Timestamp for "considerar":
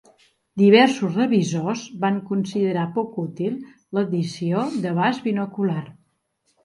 2.31-2.87